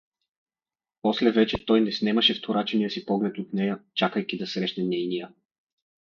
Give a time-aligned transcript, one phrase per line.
[1.01, 5.33] После вече той не снемаше вторачения си поглед от нея, чакайки да срещне нейния.